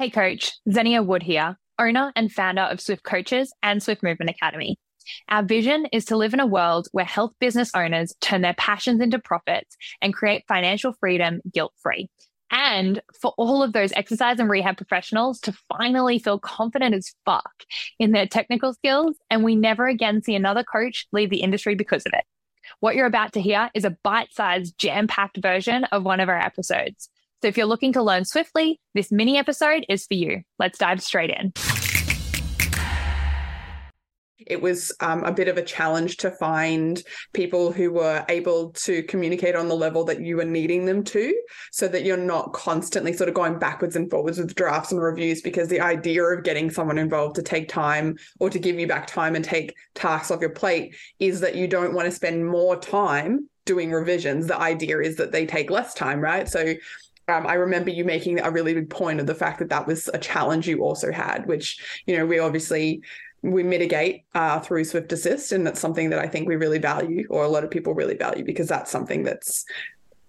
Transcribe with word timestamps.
Hey, 0.00 0.10
coach, 0.10 0.52
Zenia 0.68 1.04
Wood 1.04 1.24
here, 1.24 1.58
owner 1.76 2.12
and 2.14 2.30
founder 2.30 2.62
of 2.62 2.80
Swift 2.80 3.02
Coaches 3.02 3.52
and 3.64 3.82
Swift 3.82 4.00
Movement 4.00 4.30
Academy. 4.30 4.78
Our 5.28 5.42
vision 5.42 5.86
is 5.86 6.04
to 6.04 6.16
live 6.16 6.32
in 6.32 6.38
a 6.38 6.46
world 6.46 6.86
where 6.92 7.04
health 7.04 7.32
business 7.40 7.72
owners 7.74 8.14
turn 8.20 8.42
their 8.42 8.54
passions 8.54 9.00
into 9.00 9.18
profits 9.18 9.76
and 10.00 10.14
create 10.14 10.44
financial 10.46 10.92
freedom 11.00 11.40
guilt 11.52 11.72
free. 11.82 12.08
And 12.52 13.02
for 13.20 13.34
all 13.36 13.60
of 13.60 13.72
those 13.72 13.92
exercise 13.94 14.38
and 14.38 14.48
rehab 14.48 14.76
professionals 14.76 15.40
to 15.40 15.58
finally 15.68 16.20
feel 16.20 16.38
confident 16.38 16.94
as 16.94 17.12
fuck 17.24 17.64
in 17.98 18.12
their 18.12 18.28
technical 18.28 18.74
skills, 18.74 19.16
and 19.30 19.42
we 19.42 19.56
never 19.56 19.88
again 19.88 20.22
see 20.22 20.36
another 20.36 20.62
coach 20.62 21.08
leave 21.10 21.30
the 21.30 21.42
industry 21.42 21.74
because 21.74 22.06
of 22.06 22.12
it. 22.14 22.24
What 22.78 22.94
you're 22.94 23.06
about 23.06 23.32
to 23.32 23.40
hear 23.40 23.68
is 23.74 23.84
a 23.84 23.96
bite 24.04 24.32
sized, 24.32 24.78
jam 24.78 25.08
packed 25.08 25.38
version 25.42 25.82
of 25.86 26.04
one 26.04 26.20
of 26.20 26.28
our 26.28 26.38
episodes. 26.38 27.10
So 27.40 27.46
if 27.46 27.56
you're 27.56 27.66
looking 27.66 27.92
to 27.92 28.02
learn 28.02 28.24
swiftly, 28.24 28.80
this 28.94 29.12
mini 29.12 29.38
episode 29.38 29.86
is 29.88 30.06
for 30.06 30.14
you. 30.14 30.42
Let's 30.58 30.76
dive 30.76 31.00
straight 31.00 31.30
in. 31.30 31.52
It 34.44 34.60
was 34.60 34.92
um, 35.00 35.22
a 35.22 35.30
bit 35.30 35.46
of 35.46 35.56
a 35.56 35.62
challenge 35.62 36.16
to 36.18 36.32
find 36.32 37.00
people 37.34 37.70
who 37.70 37.92
were 37.92 38.24
able 38.28 38.70
to 38.70 39.04
communicate 39.04 39.54
on 39.54 39.68
the 39.68 39.76
level 39.76 40.04
that 40.06 40.20
you 40.20 40.36
were 40.36 40.44
needing 40.44 40.84
them 40.84 41.04
to, 41.04 41.32
so 41.70 41.86
that 41.86 42.02
you're 42.02 42.16
not 42.16 42.54
constantly 42.54 43.12
sort 43.12 43.28
of 43.28 43.36
going 43.36 43.58
backwards 43.60 43.94
and 43.94 44.10
forwards 44.10 44.38
with 44.38 44.56
drafts 44.56 44.90
and 44.90 45.00
reviews. 45.00 45.40
Because 45.40 45.68
the 45.68 45.80
idea 45.80 46.24
of 46.24 46.42
getting 46.42 46.70
someone 46.70 46.98
involved 46.98 47.36
to 47.36 47.42
take 47.42 47.68
time 47.68 48.16
or 48.40 48.50
to 48.50 48.58
give 48.58 48.80
you 48.80 48.88
back 48.88 49.06
time 49.06 49.36
and 49.36 49.44
take 49.44 49.76
tasks 49.94 50.32
off 50.32 50.40
your 50.40 50.50
plate 50.50 50.96
is 51.20 51.40
that 51.40 51.54
you 51.54 51.68
don't 51.68 51.94
want 51.94 52.06
to 52.06 52.12
spend 52.12 52.46
more 52.48 52.76
time 52.76 53.48
doing 53.66 53.92
revisions. 53.92 54.46
The 54.46 54.58
idea 54.58 54.98
is 55.00 55.16
that 55.16 55.30
they 55.30 55.44
take 55.44 55.70
less 55.70 55.92
time, 55.92 56.20
right? 56.20 56.48
So 56.48 56.72
um, 57.28 57.46
I 57.46 57.54
remember 57.54 57.90
you 57.90 58.04
making 58.04 58.40
a 58.40 58.50
really 58.50 58.74
big 58.74 58.90
point 58.90 59.20
of 59.20 59.26
the 59.26 59.34
fact 59.34 59.58
that 59.58 59.68
that 59.68 59.86
was 59.86 60.08
a 60.12 60.18
challenge 60.18 60.66
you 60.66 60.82
also 60.82 61.12
had, 61.12 61.46
which 61.46 62.02
you 62.06 62.16
know 62.16 62.26
we 62.26 62.38
obviously 62.38 63.02
we 63.42 63.62
mitigate 63.62 64.24
uh, 64.34 64.58
through 64.60 64.84
Swift 64.84 65.12
Assist, 65.12 65.52
and 65.52 65.66
that's 65.66 65.80
something 65.80 66.10
that 66.10 66.18
I 66.18 66.26
think 66.26 66.48
we 66.48 66.56
really 66.56 66.78
value, 66.78 67.26
or 67.30 67.44
a 67.44 67.48
lot 67.48 67.64
of 67.64 67.70
people 67.70 67.94
really 67.94 68.16
value, 68.16 68.44
because 68.44 68.68
that's 68.68 68.90
something 68.90 69.22
that's 69.22 69.64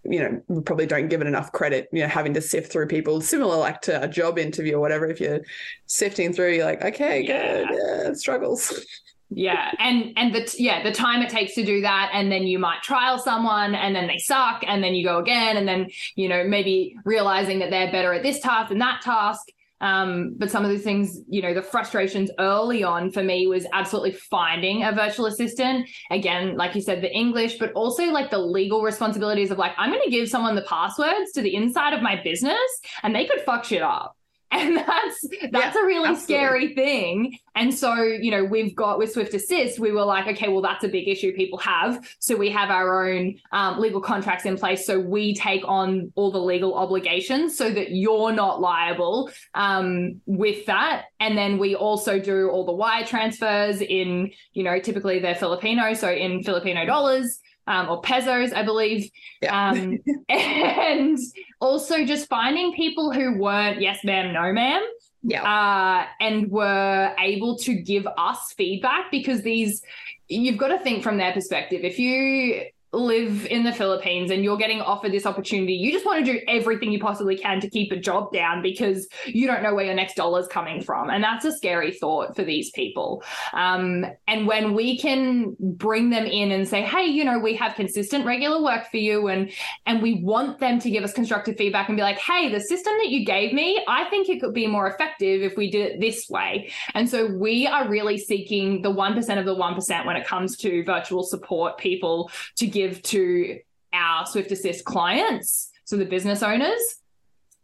you 0.04 0.20
know 0.20 0.42
we 0.48 0.62
probably 0.62 0.86
don't 0.86 1.08
give 1.08 1.22
it 1.22 1.28
enough 1.28 1.52
credit. 1.52 1.88
You 1.92 2.02
know, 2.02 2.08
having 2.08 2.34
to 2.34 2.42
sift 2.42 2.72
through 2.72 2.88
people, 2.88 3.22
similar 3.22 3.58
like 3.58 3.82
to 3.84 4.04
a 4.04 4.08
job 4.08 4.38
interview 4.38 4.76
or 4.76 4.82
whatever. 4.82 5.08
If 5.08 5.22
you're 5.22 5.42
sifting 5.86 6.34
through, 6.34 6.54
you're 6.54 6.66
like, 6.66 6.84
okay, 6.84 7.22
yeah. 7.22 7.64
good, 7.64 7.78
yeah, 7.78 8.14
struggles. 8.14 8.86
yeah 9.30 9.72
and 9.78 10.14
and 10.18 10.34
the 10.34 10.56
yeah 10.58 10.82
the 10.84 10.92
time 10.92 11.22
it 11.22 11.30
takes 11.30 11.54
to 11.54 11.64
do 11.64 11.82
that 11.82 12.10
and 12.14 12.32
then 12.32 12.44
you 12.44 12.58
might 12.58 12.82
trial 12.82 13.20
someone 13.20 13.76
and 13.76 13.96
then 13.96 14.08
they 14.08 14.18
suck 14.18 14.64
and 14.66 14.84
then 14.84 14.96
you 14.96 15.04
go 15.06 15.20
again 15.20 15.58
and 15.58 15.68
then 15.68 15.88
you 16.16 16.28
know 16.28 16.44
maybe 16.44 16.96
realizing 17.06 17.60
that 17.60 17.70
they're 17.70 17.92
better 17.92 18.14
at 18.14 18.24
this 18.24 18.40
task 18.40 18.70
than 18.70 18.80
that 18.80 19.02
task 19.02 19.50
um, 19.82 20.36
but 20.38 20.52
some 20.52 20.66
of 20.66 20.72
these 20.72 20.84
things, 20.84 21.22
you 21.30 21.42
know, 21.42 21.54
the 21.54 21.62
frustrations 21.62 22.30
early 22.38 22.84
on 22.84 23.12
for 23.12 23.24
me 23.24 23.48
was 23.48 23.66
absolutely 23.72 24.12
finding 24.12 24.84
a 24.84 24.92
virtual 24.92 25.26
assistant. 25.26 25.88
Again, 26.12 26.58
like 26.58 26.76
you 26.76 26.82
said, 26.82 27.02
the 27.02 27.16
English, 27.16 27.58
but 27.58 27.72
also 27.74 28.04
like 28.06 28.30
the 28.30 28.40
legal 28.40 28.82
responsibilities 28.82 29.52
of 29.52 29.58
like, 29.58 29.72
I'm 29.78 29.90
going 29.90 30.04
to 30.04 30.12
give 30.12 30.28
someone 30.28 30.56
the 30.56 30.64
passwords 30.64 31.32
to 31.34 31.42
the 31.42 31.56
inside 31.56 31.94
of 31.94 32.02
my 32.02 32.22
business 32.22 32.58
and 33.04 33.16
they 33.16 33.26
could 33.26 33.42
fuck 33.42 33.64
shit 33.64 33.82
up. 33.82 34.16
and 34.52 34.78
that's 34.78 35.28
that's 35.52 35.76
yeah, 35.76 35.82
a 35.82 35.86
really 35.86 36.10
absolutely. 36.10 36.16
scary 36.18 36.74
thing 36.74 37.38
and 37.60 37.74
so 37.74 37.94
you 38.02 38.32
know 38.32 38.44
we've 38.44 38.76
got 38.76 38.98
with 38.98 39.12
swift 39.12 39.34
assist 39.34 39.80
we 39.80 39.92
were 39.92 40.04
like 40.04 40.26
okay 40.28 40.48
well 40.48 40.62
that's 40.62 40.84
a 40.84 40.88
big 40.88 41.08
issue 41.08 41.34
people 41.34 41.60
have 41.60 42.08
so 42.20 42.36
we 42.36 42.50
have 42.50 42.70
our 42.70 43.06
own 43.06 43.36
um, 43.52 43.80
legal 43.80 44.02
contracts 44.02 44.46
in 44.46 44.58
place 44.58 44.86
so 44.86 45.00
we 45.00 45.36
take 45.36 45.62
on 45.66 46.12
all 46.16 46.32
the 46.32 46.40
legal 46.40 46.74
obligations 46.74 47.56
so 47.58 47.70
that 47.70 47.92
you're 47.92 48.32
not 48.32 48.62
liable 48.62 49.30
um, 49.54 50.20
with 50.26 50.66
that 50.66 51.06
and 51.20 51.38
then 51.38 51.60
we 51.60 51.76
also 51.76 52.18
do 52.20 52.50
all 52.50 52.66
the 52.66 52.72
wire 52.72 53.06
transfers 53.06 53.82
in 53.82 54.32
you 54.54 54.64
know 54.64 54.80
typically 54.80 55.20
they're 55.20 55.36
filipino 55.36 55.94
so 55.94 56.10
in 56.10 56.42
filipino 56.42 56.86
dollars 56.86 57.42
um, 57.68 57.88
or 57.88 58.02
pesos, 58.02 58.52
I 58.52 58.64
believe. 58.64 59.10
Yeah. 59.42 59.70
Um, 59.70 60.00
and 60.30 61.18
also 61.62 62.04
just 62.04 62.28
finding 62.28 62.74
people 62.74 63.14
who 63.14 63.38
weren't 63.38 63.80
yes, 63.80 64.04
ma'am, 64.04 64.34
no, 64.34 64.52
ma'am. 64.52 64.82
Yeah. 65.22 65.44
Uh, 65.44 66.06
and 66.20 66.50
were 66.50 67.14
able 67.20 67.58
to 67.60 67.76
give 67.76 68.08
us 68.18 68.54
feedback 68.54 69.12
because 69.12 69.42
these, 69.42 69.82
you've 70.28 70.58
got 70.58 70.70
to 70.70 70.80
think 70.80 71.04
from 71.04 71.18
their 71.18 71.34
perspective. 71.34 71.84
If 71.84 72.00
you 72.00 72.66
live 72.92 73.46
in 73.46 73.64
the 73.64 73.72
Philippines 73.72 74.32
and 74.32 74.44
you're 74.44 74.58
getting 74.58 74.82
offered 74.82 75.12
this 75.12 75.26
opportunity, 75.26 75.74
you 75.74 75.92
just 75.92 76.06
want 76.06 76.26
to 76.26 76.32
do 76.34 76.40
everything 76.48 76.92
you 76.92 77.00
possibly 77.00 77.38
can 77.38 77.60
to 77.62 77.70
keep 77.70 77.92
a 77.92 77.98
job 77.98 78.32
down 78.34 78.62
because 78.62 79.08
you 79.26 79.46
don't 79.46 79.62
know 79.62 79.76
where 79.76 79.86
your 79.86 79.94
next 79.94 80.16
dollar 80.16 80.40
is 80.40 80.48
coming 80.48 80.82
from. 80.82 81.10
And 81.10 81.24
that's 81.24 81.46
a 81.46 81.52
scary 81.52 81.92
thought 81.92 82.36
for 82.36 82.44
these 82.44 82.72
people. 82.72 83.24
Um, 83.54 84.06
and 84.28 84.48
when 84.48 84.74
we 84.74 84.98
can 84.98 85.56
bring 85.60 86.10
them 86.10 86.26
in 86.26 86.52
and 86.52 86.68
say, 86.68 86.82
hey, 86.82 87.06
you 87.06 87.24
know, 87.24 87.38
we 87.38 87.56
have 87.56 87.76
consistent 87.76 88.26
regular 88.26 88.62
work 88.62 88.90
for 88.90 88.98
you 88.98 89.28
and 89.28 89.52
and 89.86 90.02
we 90.02 90.24
want 90.24 90.60
them 90.60 90.80
to 90.80 90.90
give 90.90 91.04
us 91.04 91.14
constructive 91.14 91.58
feedback 91.58 91.90
and 91.90 91.98
be 91.98 92.02
like, 92.02 92.18
hey, 92.18 92.50
the 92.52 92.60
system 92.60 92.94
that 93.04 93.10
you 93.10 93.26
gave 93.26 93.54
me, 93.54 93.84
I 93.88 94.10
think 94.10 94.30
it 94.30 94.42
could 94.42 94.54
be 94.54 94.68
more 94.68 94.88
effective 94.88 95.42
if 95.42 95.58
we 95.58 95.70
did 95.70 95.92
it 95.92 96.00
this 96.00 96.30
way. 96.30 96.72
And 96.96 97.10
so 97.10 97.28
we 97.28 97.68
are 97.68 97.88
really 97.88 98.18
seeking 98.18 98.82
the 98.82 98.92
1% 98.92 99.40
of 99.40 99.46
the 99.46 99.56
1% 99.56 100.06
when 100.06 100.16
it 100.16 100.26
comes 100.26 100.58
to 100.58 100.84
virtual 100.84 101.24
support 101.24 101.78
people 101.78 102.32
to 102.56 102.68
give 102.68 102.79
give 102.82 103.02
to 103.04 103.60
our 103.94 104.26
Swift 104.26 104.52
Assist 104.52 104.86
clients, 104.86 105.72
so 105.86 105.98
the 105.98 106.06
business 106.06 106.44
owners 106.44 106.82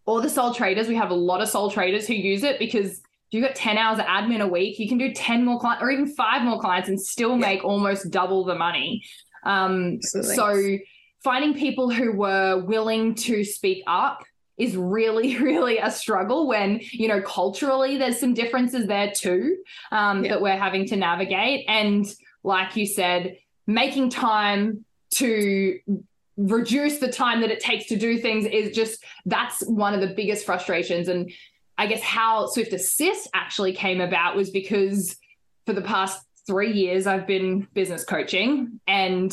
or 0.06 0.22
the 0.22 0.30
sole 0.30 0.54
traders. 0.54 0.88
We 0.88 0.96
have 0.96 1.10
a 1.10 1.16
lot 1.16 1.42
of 1.42 1.50
sole 1.50 1.72
traders 1.72 2.08
who 2.08 2.14
use 2.14 2.44
it 2.44 2.60
because 2.60 3.00
if 3.00 3.04
you've 3.32 3.44
got 3.44 3.56
10 3.56 3.78
hours 3.78 4.00
of 4.00 4.06
admin 4.06 4.42
a 4.42 4.48
week, 4.48 4.80
you 4.80 4.88
can 4.88 4.98
do 4.98 5.14
10 5.14 5.44
more 5.44 5.60
clients 5.60 5.84
or 5.84 5.92
even 5.92 6.08
five 6.08 6.44
more 6.44 6.60
clients 6.60 6.90
and 6.90 7.00
still 7.00 7.36
make 7.36 7.64
almost 7.64 8.12
double 8.12 8.46
the 8.46 8.56
money. 8.56 9.04
Um, 9.44 10.02
so 10.02 10.78
finding 11.24 11.54
people 11.54 11.90
who 11.90 12.12
were 12.12 12.64
willing 12.64 13.16
to 13.16 13.44
speak 13.44 13.84
up 13.88 14.24
is 14.58 14.76
really 14.76 15.38
really 15.50 15.78
a 15.80 15.92
struggle 15.92 16.48
when 16.48 16.80
you 16.92 17.08
know 17.08 17.22
culturally 17.22 17.98
there's 17.98 18.20
some 18.20 18.34
differences 18.34 18.88
there 18.88 19.12
too 19.12 19.58
um, 19.92 20.24
yeah. 20.24 20.32
that 20.32 20.42
we're 20.42 20.58
having 20.58 20.86
to 20.88 20.96
navigate 20.96 21.66
and 21.68 22.06
like 22.44 22.76
you 22.76 22.86
said 22.86 23.38
making 23.68 24.10
time 24.10 24.86
to 25.16 25.80
reduce 26.38 27.00
the 27.00 27.12
time 27.12 27.42
that 27.42 27.52
it 27.52 27.60
takes 27.60 27.86
to 27.88 27.98
do 27.98 28.18
things 28.18 28.46
is 28.46 28.76
just 28.76 29.04
that's 29.26 29.66
one 29.66 29.94
of 29.94 30.02
the 30.02 30.14
biggest 30.16 30.46
frustrations. 30.46 31.08
And 31.08 31.32
i 31.78 31.88
guess 31.88 32.02
how 32.02 32.48
swift 32.48 32.72
assist 32.74 33.30
actually 33.34 33.74
came 33.74 34.00
about 34.00 34.36
was 34.36 34.50
because 34.50 35.18
for 35.66 35.74
the 35.74 35.82
past 35.82 36.26
three 36.48 36.72
years 36.72 37.08
i've 37.08 37.28
been 37.28 37.68
business 37.74 38.04
coaching. 38.04 38.80
And 38.88 39.32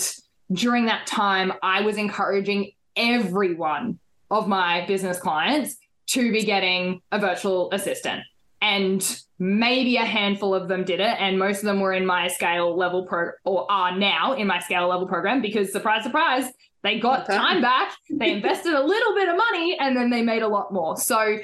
during 0.53 0.87
that 0.87 1.06
time 1.06 1.53
i 1.62 1.81
was 1.81 1.97
encouraging 1.97 2.72
everyone 2.97 3.99
of 4.31 4.49
my 4.49 4.87
business 4.87 5.19
clients 5.19 5.76
to 6.06 6.32
be 6.32 6.44
getting 6.44 7.00
a 7.10 7.19
virtual 7.19 7.70
assistant 7.72 8.22
and 8.62 9.20
maybe 9.38 9.96
a 9.96 10.04
handful 10.04 10.54
of 10.54 10.68
them 10.68 10.84
did 10.84 11.00
it 11.00 11.16
and 11.18 11.38
most 11.38 11.58
of 11.58 11.64
them 11.64 11.80
were 11.80 11.92
in 11.92 12.06
my 12.06 12.28
scale 12.28 12.74
level 12.76 13.04
pro 13.04 13.30
or 13.44 13.70
are 13.70 13.98
now 13.98 14.32
in 14.32 14.46
my 14.46 14.60
scale 14.60 14.88
level 14.88 15.06
program 15.06 15.42
because 15.42 15.72
surprise 15.72 16.04
surprise 16.04 16.46
they 16.82 16.98
got 16.98 17.24
okay. 17.24 17.36
time 17.36 17.60
back 17.60 17.92
they 18.08 18.30
invested 18.36 18.72
a 18.72 18.82
little 18.82 19.14
bit 19.14 19.28
of 19.28 19.36
money 19.36 19.76
and 19.80 19.96
then 19.96 20.08
they 20.10 20.22
made 20.22 20.42
a 20.42 20.48
lot 20.48 20.72
more 20.72 20.96
so 20.96 21.38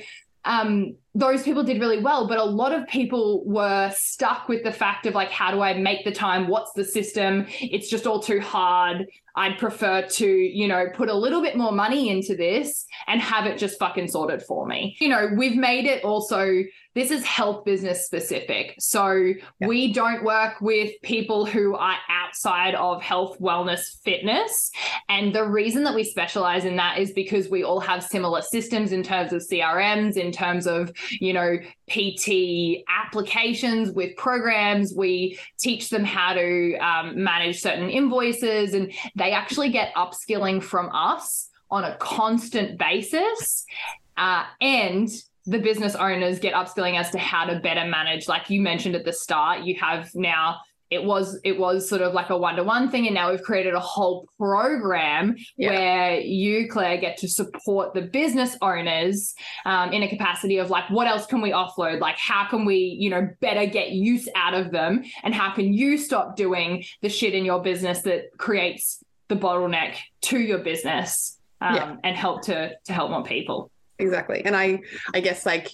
um, 0.45 0.97
those 1.15 1.43
people 1.43 1.63
did 1.63 1.81
really 1.81 2.01
well, 2.01 2.27
but 2.27 2.39
a 2.39 2.45
lot 2.45 2.73
of 2.73 2.87
people 2.87 3.45
were 3.45 3.93
stuck 3.95 4.49
with 4.49 4.63
the 4.63 4.73
fact 4.73 5.05
of 5.05 5.15
like, 5.15 5.31
how 5.31 5.51
do 5.51 5.61
I 5.61 5.75
make 5.75 6.05
the 6.05 6.13
time? 6.13 6.49
What's 6.49 6.73
the 6.73 6.85
system? 6.85 7.47
It's 7.61 7.91
just 7.91 8.07
all 8.07 8.21
too 8.21 8.41
hard. 8.41 9.07
I'd 9.35 9.59
prefer 9.59 10.03
to, 10.03 10.27
you 10.27 10.67
know, 10.67 10.87
put 10.95 11.09
a 11.09 11.15
little 11.15 11.43
bit 11.43 11.57
more 11.57 11.73
money 11.73 12.09
into 12.09 12.35
this 12.35 12.87
and 13.09 13.21
have 13.21 13.47
it 13.47 13.59
just 13.59 13.79
fucking 13.79 14.09
sorted 14.09 14.43
for 14.43 14.67
me. 14.67 14.97
You 15.01 15.09
know, 15.09 15.29
we've 15.37 15.57
made 15.57 15.85
it 15.85 16.03
also 16.05 16.63
this 16.99 17.11
is 17.13 17.25
health 17.25 17.65
business 17.65 18.05
specific. 18.05 18.75
So 18.81 19.13
yeah. 19.13 19.67
we 19.69 19.93
don't 19.93 20.25
work 20.25 20.61
with 20.61 21.01
people 21.03 21.47
who 21.47 21.77
are 21.77 21.97
outside 22.09 22.75
of 22.75 23.01
health, 23.03 23.39
wellness, 23.39 24.03
fitness. 24.03 24.71
And 25.09 25.33
the 25.35 25.45
reason 25.45 25.85
that 25.85 25.95
we 25.95 26.03
specialize 26.03 26.65
in 26.65 26.77
that 26.77 26.99
is 26.99 27.13
because 27.13 27.49
we 27.49 27.63
all 27.63 27.79
have 27.79 28.03
similar 28.03 28.43
systems 28.43 28.91
in 28.91 29.05
terms 29.05 29.33
of 29.33 29.43
CRMs, 29.43 30.17
in 30.17 30.33
terms 30.33 30.67
of, 30.67 30.93
you 31.21 31.33
know, 31.33 31.59
PT 31.89 32.85
applications 32.89 33.91
with 33.91 34.17
programs. 34.17 34.93
We 34.93 35.39
teach 35.59 35.91
them 35.91 36.05
how 36.05 36.35
to 36.35 36.77
um, 36.79 37.23
manage 37.23 37.61
certain 37.61 37.91
invoices, 37.91 38.75
and 38.75 38.93
they 39.15 39.33
actually 39.33 39.71
get 39.71 39.95
upskilling 39.95 40.63
from 40.63 40.91
us 40.93 41.49
on 41.71 41.85
a 41.85 41.97
constant 41.97 42.77
basis. 42.77 43.65
Uh, 44.17 44.45
and 44.61 45.09
the 45.49 45.59
business 45.59 45.95
owners 45.95 46.39
get 46.39 46.53
upskilling 46.55 46.99
as 46.99 47.11
to 47.11 47.19
how 47.19 47.45
to 47.45 47.59
better 47.61 47.89
manage 47.89 48.29
like 48.29 48.51
you 48.51 48.61
mentioned 48.61 48.95
at 48.95 49.05
the 49.05 49.13
start 49.13 49.63
you 49.63 49.75
have 49.75 50.11
now 50.15 50.59
it 50.91 51.05
was 51.05 51.39
it 51.45 51.59
was 51.59 51.89
sort 51.89 52.01
of 52.01 52.15
like 52.15 52.31
a 52.31 52.37
one-to-one 52.37 52.91
thing 52.91 53.07
and 53.07 53.15
now 53.15 53.31
we've 53.31 53.43
created 53.43 53.75
a 53.75 53.81
whole 53.81 54.27
program 54.39 55.37
yeah. 55.57 55.71
where 55.71 56.21
you 56.21 56.69
claire 56.69 56.97
get 56.99 57.17
to 57.17 57.29
support 57.29 57.95
the 57.95 58.03
business 58.03 58.57
owners 58.63 59.35
um, 59.65 59.93
in 59.93 60.03
a 60.03 60.09
capacity 60.09 60.59
of 60.59 60.71
like 60.71 60.89
what 60.91 61.07
else 61.07 61.27
can 61.27 61.41
we 61.41 61.51
offload 61.51 62.01
like 62.01 62.17
how 62.17 62.47
can 62.49 62.65
we 62.65 62.77
you 62.77 63.11
know 63.11 63.29
better 63.41 63.67
get 63.67 63.91
use 63.91 64.29
out 64.35 64.55
of 64.55 64.71
them 64.71 65.03
and 65.23 65.35
how 65.35 65.53
can 65.53 65.73
you 65.73 65.99
stop 65.99 66.37
doing 66.37 66.85
the 67.03 67.09
shit 67.09 67.35
in 67.35 67.45
your 67.45 67.63
business 67.63 68.03
that 68.03 68.31
creates 68.39 69.03
the 69.29 69.37
bottleneck 69.37 69.97
to 70.23 70.39
your 70.39 70.59
business 70.59 71.39
um, 71.61 71.75
yeah. 71.75 71.97
and 72.05 72.17
help 72.17 72.43
to 72.43 72.73
to 72.85 72.93
help 72.93 73.11
more 73.11 73.25
people 73.25 73.71
exactly. 73.99 74.45
And 74.45 74.57
i 74.57 74.81
i 75.15 75.21
guess 75.21 75.47
like 75.47 75.73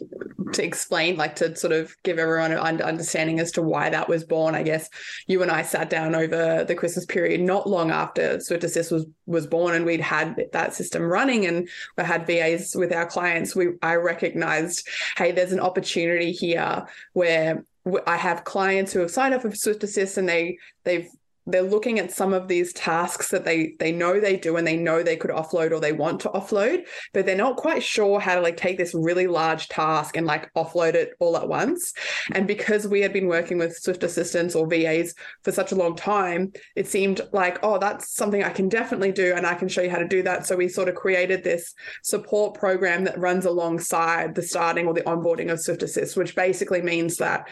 to 0.52 0.64
explain 0.64 1.16
like 1.16 1.36
to 1.36 1.54
sort 1.56 1.72
of 1.72 1.96
give 2.02 2.18
everyone 2.18 2.52
an 2.52 2.82
understanding 2.82 3.40
as 3.40 3.50
to 3.52 3.62
why 3.62 3.90
that 3.90 4.08
was 4.08 4.24
born 4.24 4.54
i 4.54 4.62
guess 4.62 4.88
you 5.26 5.42
and 5.42 5.50
i 5.50 5.62
sat 5.62 5.90
down 5.90 6.14
over 6.14 6.64
the 6.64 6.74
christmas 6.74 7.04
period 7.06 7.40
not 7.40 7.68
long 7.68 7.90
after 7.90 8.38
swift 8.40 8.62
assist 8.62 8.92
was 8.92 9.06
was 9.26 9.46
born 9.46 9.74
and 9.74 9.84
we'd 9.84 10.00
had 10.00 10.36
that 10.52 10.74
system 10.74 11.02
running 11.02 11.46
and 11.46 11.68
we 11.96 12.04
had 12.04 12.26
vas 12.26 12.74
with 12.76 12.92
our 12.92 13.06
clients. 13.06 13.56
We 13.56 13.68
i 13.82 13.94
recognized 13.94 14.88
hey 15.16 15.32
there's 15.32 15.52
an 15.52 15.60
opportunity 15.60 16.32
here 16.32 16.86
where 17.12 17.64
I 18.06 18.16
have 18.16 18.44
clients 18.44 18.92
who 18.92 19.00
have 19.00 19.10
signed 19.10 19.34
up 19.34 19.42
for 19.42 19.54
Swift 19.54 19.84
Assist 19.84 20.16
and 20.16 20.28
they 20.28 20.58
they've 20.84 21.08
they're 21.46 21.62
looking 21.62 21.98
at 21.98 22.10
some 22.10 22.32
of 22.32 22.48
these 22.48 22.72
tasks 22.72 23.28
that 23.28 23.44
they 23.44 23.74
they 23.78 23.92
know 23.92 24.18
they 24.18 24.36
do 24.36 24.56
and 24.56 24.66
they 24.66 24.76
know 24.76 25.02
they 25.02 25.16
could 25.16 25.30
offload 25.30 25.72
or 25.72 25.80
they 25.80 25.92
want 25.92 26.20
to 26.20 26.30
offload 26.30 26.86
but 27.12 27.26
they're 27.26 27.36
not 27.36 27.56
quite 27.56 27.82
sure 27.82 28.18
how 28.18 28.34
to 28.34 28.40
like 28.40 28.56
take 28.56 28.78
this 28.78 28.94
really 28.94 29.26
large 29.26 29.68
task 29.68 30.16
and 30.16 30.26
like 30.26 30.52
offload 30.54 30.94
it 30.94 31.12
all 31.18 31.36
at 31.36 31.48
once. 31.48 31.92
And 32.32 32.46
because 32.46 32.86
we 32.86 33.00
had 33.00 33.12
been 33.12 33.26
working 33.26 33.58
with 33.58 33.76
swift 33.76 34.02
assistants 34.02 34.54
or 34.54 34.66
vas 34.66 35.14
for 35.42 35.52
such 35.52 35.72
a 35.72 35.76
long 35.76 35.96
time 35.96 36.52
it 36.76 36.86
seemed 36.86 37.20
like 37.32 37.58
oh 37.62 37.78
that's 37.78 38.14
something 38.14 38.42
i 38.42 38.50
can 38.50 38.68
definitely 38.68 39.12
do 39.12 39.34
and 39.34 39.46
i 39.46 39.54
can 39.54 39.68
show 39.68 39.82
you 39.82 39.90
how 39.90 39.98
to 39.98 40.08
do 40.08 40.22
that. 40.22 40.46
So 40.46 40.56
we 40.56 40.68
sort 40.68 40.88
of 40.88 40.94
created 40.94 41.44
this 41.44 41.74
support 42.02 42.54
program 42.54 43.04
that 43.04 43.18
runs 43.18 43.44
alongside 43.44 44.34
the 44.34 44.42
starting 44.42 44.86
or 44.86 44.94
the 44.94 45.02
onboarding 45.02 45.50
of 45.50 45.60
swift 45.60 45.82
assist 45.82 46.16
which 46.16 46.34
basically 46.34 46.82
means 46.82 47.16
that 47.18 47.48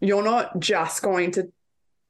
you're 0.00 0.22
not 0.22 0.58
just 0.60 1.02
going 1.02 1.30
to 1.32 1.50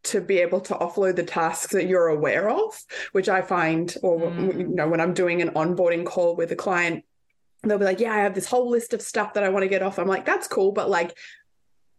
to 0.04 0.20
be 0.20 0.38
able 0.38 0.60
to 0.60 0.74
offload 0.74 1.16
the 1.16 1.22
tasks 1.22 1.72
that 1.72 1.86
you're 1.86 2.08
aware 2.08 2.48
of, 2.48 2.78
which 3.12 3.28
I 3.28 3.42
find, 3.42 3.94
or 4.02 4.20
mm. 4.20 4.58
you 4.58 4.68
know, 4.68 4.88
when 4.88 5.00
I'm 5.00 5.14
doing 5.14 5.42
an 5.42 5.50
onboarding 5.50 6.06
call 6.06 6.36
with 6.36 6.52
a 6.52 6.56
client, 6.56 7.04
they'll 7.62 7.78
be 7.78 7.84
like, 7.84 8.00
"Yeah, 8.00 8.12
I 8.12 8.18
have 8.18 8.34
this 8.34 8.46
whole 8.46 8.70
list 8.70 8.92
of 8.94 9.02
stuff 9.02 9.34
that 9.34 9.44
I 9.44 9.48
want 9.48 9.64
to 9.64 9.68
get 9.68 9.82
off." 9.82 9.98
I'm 9.98 10.08
like, 10.08 10.24
"That's 10.24 10.48
cool, 10.48 10.72
but 10.72 10.88
like." 10.88 11.16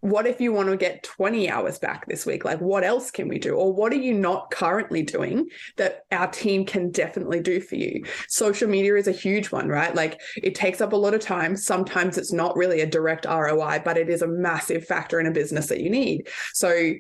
What 0.01 0.27
if 0.27 0.39
you 0.39 0.53
want 0.53 0.69
to 0.69 0.77
get 0.77 1.01
20 1.01 1.49
hours 1.49 1.79
back 1.79 2.05
this 2.05 2.27
week? 2.27 2.45
Like, 2.45 2.61
what 2.61 2.83
else 2.83 3.09
can 3.09 3.27
we 3.27 3.39
do? 3.39 3.55
Or 3.55 3.73
what 3.73 3.91
are 3.91 3.95
you 3.95 4.13
not 4.13 4.51
currently 4.51 5.01
doing 5.01 5.47
that 5.77 6.05
our 6.11 6.27
team 6.27 6.63
can 6.63 6.91
definitely 6.91 7.39
do 7.39 7.59
for 7.59 7.75
you? 7.75 8.05
Social 8.27 8.69
media 8.69 8.97
is 8.97 9.07
a 9.07 9.11
huge 9.11 9.47
one, 9.51 9.67
right? 9.67 9.95
Like, 9.95 10.21
it 10.43 10.53
takes 10.53 10.79
up 10.79 10.93
a 10.93 10.95
lot 10.95 11.15
of 11.15 11.21
time. 11.21 11.57
Sometimes 11.57 12.19
it's 12.19 12.31
not 12.31 12.55
really 12.55 12.81
a 12.81 12.85
direct 12.85 13.25
ROI, 13.25 13.81
but 13.83 13.97
it 13.97 14.07
is 14.07 14.21
a 14.21 14.27
massive 14.27 14.85
factor 14.85 15.19
in 15.19 15.25
a 15.25 15.31
business 15.31 15.65
that 15.67 15.81
you 15.81 15.89
need. 15.89 16.27
So, 16.53 16.93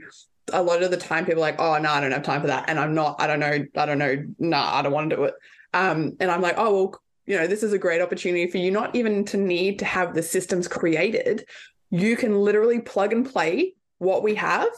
a 0.53 0.61
lot 0.61 0.83
of 0.83 0.91
the 0.91 0.97
time 0.97 1.25
people 1.25 1.43
are 1.43 1.47
like, 1.47 1.59
oh 1.59 1.77
no, 1.77 1.89
I 1.89 1.99
don't 1.99 2.11
have 2.11 2.23
time 2.23 2.41
for 2.41 2.47
that. 2.47 2.69
And 2.69 2.79
I'm 2.79 2.93
not, 2.93 3.19
I 3.19 3.27
don't 3.27 3.39
know, 3.39 3.65
I 3.75 3.85
don't 3.85 3.97
know, 3.97 4.25
nah, 4.39 4.75
I 4.75 4.81
don't 4.81 4.91
want 4.91 5.09
to 5.09 5.15
do 5.15 5.23
it. 5.23 5.33
Um, 5.73 6.15
and 6.19 6.31
I'm 6.31 6.41
like, 6.41 6.55
oh 6.57 6.73
well, 6.73 7.01
you 7.25 7.37
know, 7.37 7.47
this 7.47 7.63
is 7.63 7.73
a 7.73 7.77
great 7.77 8.01
opportunity 8.01 8.49
for 8.49 8.57
you 8.57 8.71
not 8.71 8.95
even 8.95 9.25
to 9.25 9.37
need 9.37 9.79
to 9.79 9.85
have 9.85 10.13
the 10.13 10.23
systems 10.23 10.67
created. 10.67 11.45
You 11.89 12.15
can 12.15 12.35
literally 12.35 12.79
plug 12.79 13.13
and 13.13 13.29
play 13.29 13.73
what 13.97 14.23
we 14.23 14.35
have 14.35 14.69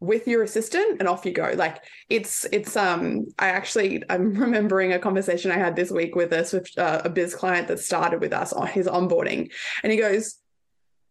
with 0.00 0.28
your 0.28 0.42
assistant 0.42 1.00
and 1.00 1.08
off 1.08 1.26
you 1.26 1.32
go 1.32 1.52
like 1.56 1.82
it's 2.08 2.46
it's 2.52 2.76
um 2.76 3.26
i 3.38 3.48
actually 3.48 4.00
i'm 4.08 4.32
remembering 4.34 4.92
a 4.92 4.98
conversation 4.98 5.50
i 5.50 5.56
had 5.56 5.74
this 5.74 5.90
week 5.90 6.14
with 6.14 6.32
a 6.32 6.44
swift 6.44 6.78
uh, 6.78 7.02
a 7.04 7.10
biz 7.10 7.34
client 7.34 7.66
that 7.66 7.80
started 7.80 8.20
with 8.20 8.32
us 8.32 8.52
on 8.52 8.66
his 8.68 8.86
onboarding 8.86 9.50
and 9.82 9.90
he 9.90 9.98
goes 9.98 10.38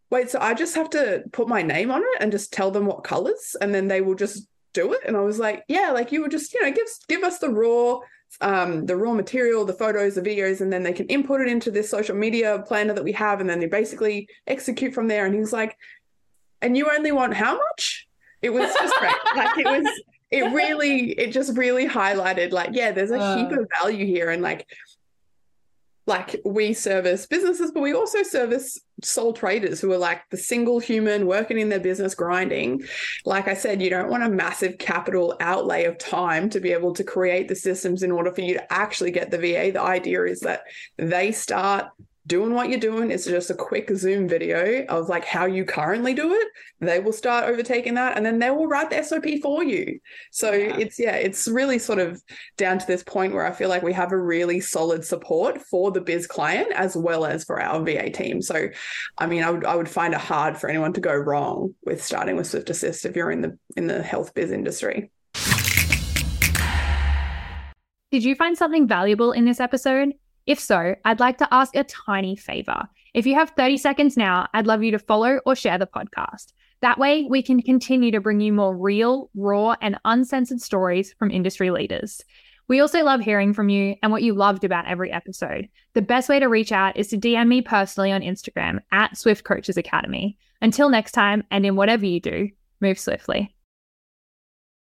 wait, 0.09 0.30
so 0.30 0.39
I 0.39 0.54
just 0.54 0.75
have 0.75 0.89
to 0.92 1.24
put 1.31 1.48
my 1.48 1.62
name 1.62 1.92
on 1.92 2.01
it 2.01 2.21
and 2.21 2.31
just 2.31 2.54
tell 2.54 2.71
them 2.71 2.86
what 2.86 3.04
colors 3.04 3.56
and 3.59 3.74
then 3.74 3.88
they 3.88 4.01
will 4.01 4.15
just 4.15 4.48
do 4.74 4.94
it? 4.94 5.01
And 5.06 5.18
I 5.18 5.21
was 5.21 5.39
like, 5.39 5.63
yeah, 5.68 5.92
like 5.92 6.12
you 6.12 6.21
would 6.21 6.31
just, 6.31 6.54
you 6.54 6.62
know, 6.62 6.71
give 6.71 6.88
give 7.07 7.24
us 7.24 7.39
the 7.39 7.50
raw 7.50 8.00
um, 8.42 8.86
the 8.86 8.95
raw 8.95 9.13
material, 9.13 9.65
the 9.65 9.74
photos, 9.74 10.15
the 10.15 10.21
videos, 10.21 10.62
and 10.62 10.71
then 10.71 10.83
they 10.83 10.94
can 10.94 11.07
input 11.07 11.42
it 11.42 11.48
into 11.48 11.71
this 11.71 11.89
social 11.89 12.15
media 12.15 12.63
planner 12.68 12.94
that 12.94 13.04
we 13.04 13.13
have, 13.13 13.42
and 13.42 13.50
then 13.50 13.59
they 13.59 13.68
basically 13.68 14.27
execute 14.45 14.94
from 14.94 15.07
there. 15.07 15.25
And 15.25 15.33
he's 15.33 15.54
like, 15.54 15.77
and 16.62 16.77
you 16.77 16.89
only 16.92 17.12
want 17.12 17.33
how 17.33 17.57
much? 17.57 18.07
It 18.42 18.51
was 18.51 18.71
just 18.74 18.95
great. 18.95 19.15
like 19.36 19.57
it 19.57 19.65
was, 19.65 20.01
it 20.30 20.54
really, 20.54 21.12
it 21.12 21.31
just 21.31 21.57
really 21.57 21.88
highlighted 21.88 22.51
like, 22.51 22.71
yeah, 22.74 22.92
there's 22.92 23.12
a 23.12 23.19
uh, 23.19 23.38
heap 23.38 23.51
of 23.57 23.68
value 23.81 24.06
here. 24.06 24.30
And 24.30 24.42
like 24.42 24.68
like 26.07 26.39
we 26.45 26.74
service 26.74 27.25
businesses, 27.25 27.71
but 27.71 27.81
we 27.81 27.94
also 27.94 28.24
service 28.24 28.80
sole 29.04 29.33
traders 29.33 29.80
who 29.80 29.92
are 29.92 29.98
like 29.98 30.21
the 30.31 30.38
single 30.38 30.80
human 30.80 31.27
working 31.27 31.59
in 31.59 31.69
their 31.69 31.80
business, 31.80 32.15
grinding. 32.15 32.83
Like 33.25 33.48
I 33.48 33.54
said, 33.54 33.81
you 33.81 33.89
don't 33.89 34.09
want 34.09 34.24
a 34.24 34.30
massive 34.30 34.77
capital 34.77 35.36
outlay 35.39 35.83
of 35.83 35.98
time 35.98 36.50
to 36.51 36.59
be 36.59 36.71
able 36.71 36.94
to 36.94 37.04
create 37.04 37.48
the 37.48 37.56
systems 37.56 38.04
in 38.04 38.12
order 38.12 38.31
for 38.31 38.42
you 38.42 38.56
to 38.56 38.74
actually 38.74 39.12
get 39.12 39.30
the 39.30 39.38
VA. 39.38 39.71
The 39.71 39.81
idea 39.81 40.24
is 40.24 40.39
that 40.42 40.62
they 40.98 41.31
start 41.31 41.88
doing 42.27 42.53
what 42.53 42.69
you're 42.69 42.79
doing. 42.79 43.09
It's 43.09 43.25
just 43.25 43.50
a 43.50 43.56
quick 43.56 43.89
Zoom 43.95 44.27
video 44.27 44.85
of 44.85 45.07
like 45.07 45.25
how 45.25 45.45
you 45.45 45.63
currently 45.65 46.13
do 46.13 46.33
it. 46.33 46.47
They 46.79 47.00
will 47.00 47.13
start 47.13 47.45
overtaking 47.45 47.94
that 47.95 48.18
and 48.18 48.25
then 48.25 48.38
they 48.38 48.51
will 48.51 48.68
write 48.68 48.89
the 48.89 49.01
SOP 49.01 49.25
for 49.41 49.63
you. 49.63 50.00
So 50.31 50.51
yeah. 50.51 50.77
it's, 50.77 51.00
yeah, 51.00 51.15
it's 51.15 51.47
really 51.47 51.79
sort 51.79 52.00
of 52.00 52.21
down 52.57 52.79
to 52.79 52.85
this 52.85 53.03
point 53.03 53.33
where 53.33 53.45
I 53.45 53.51
feel 53.51 53.69
like 53.69 53.81
we 53.81 53.94
have 53.94 54.12
a 54.12 54.18
really 54.18 54.59
solid 54.59 55.06
support 55.06 55.62
for 55.62 55.91
the 55.91 56.01
biz 56.01 56.27
client 56.27 56.71
as 56.74 56.95
well 56.97 57.25
as 57.25 57.45
for 57.45 57.62
our 57.62 57.83
VA 57.83 58.09
team. 58.09 58.41
So, 58.41 58.68
I 59.18 59.25
mean, 59.25 59.44
I 59.44 59.50
would, 59.50 59.65
I 59.65 59.75
would 59.75 59.89
find 59.89 60.13
it 60.13 60.19
hard 60.19 60.57
for 60.57 60.69
anyone 60.69 60.94
to 60.94 61.01
go 61.01 61.15
wrong 61.15 61.73
with 61.85 62.03
starting 62.03 62.35
with 62.35 62.47
Swift 62.47 62.69
Assist 62.69 63.06
if 63.06 63.15
you're 63.15 63.31
in 63.31 63.41
the, 63.41 63.57
in 63.77 63.88
the 63.88 64.03
health 64.03 64.33
biz 64.33 64.51
industry. 64.51 65.09
Did 68.12 68.23
you 68.23 68.35
find 68.35 68.57
something 68.57 68.88
valuable 68.88 69.31
in 69.31 69.45
this 69.45 69.59
episode? 69.59 70.13
If 70.47 70.59
so, 70.61 70.95
I'd 71.03 71.19
like 71.19 71.38
to 71.39 71.53
ask 71.53 71.75
a 71.75 71.83
tiny 71.83 72.38
favor. 72.38 72.88
If 73.13 73.25
you 73.25 73.35
have 73.35 73.51
30 73.51 73.77
seconds 73.77 74.15
now, 74.15 74.47
I'd 74.53 74.65
love 74.65 74.81
you 74.81 74.91
to 74.91 74.99
follow 74.99 75.39
or 75.45 75.55
share 75.55 75.77
the 75.77 75.85
podcast. 75.85 76.53
That 76.81 76.97
way, 76.97 77.25
we 77.29 77.41
can 77.41 77.61
continue 77.61 78.11
to 78.11 78.21
bring 78.21 78.39
you 78.39 78.53
more 78.53 78.75
real, 78.75 79.29
raw, 79.35 79.75
and 79.81 79.99
uncensored 80.05 80.61
stories 80.61 81.13
from 81.19 81.31
industry 81.31 81.69
leaders. 81.69 82.21
We 82.69 82.79
also 82.79 83.03
love 83.03 83.21
hearing 83.21 83.53
from 83.53 83.69
you 83.69 83.95
and 84.01 84.11
what 84.11 84.23
you 84.23 84.33
loved 84.33 84.63
about 84.63 84.88
every 84.88 85.11
episode. 85.11 85.67
The 85.94 86.01
best 86.01 86.29
way 86.29 86.39
to 86.39 86.47
reach 86.47 86.71
out 86.71 86.95
is 86.97 87.07
to 87.09 87.17
DM 87.17 87.47
me 87.47 87.61
personally 87.61 88.11
on 88.11 88.21
Instagram 88.21 88.80
at 88.92 89.18
Swift 89.18 89.44
Coaches 89.44 89.77
Academy. 89.77 90.37
Until 90.61 90.89
next 90.89 91.11
time, 91.11 91.44
and 91.51 91.66
in 91.66 91.75
whatever 91.75 92.06
you 92.06 92.19
do, 92.19 92.49
move 92.81 92.99
swiftly. 92.99 93.56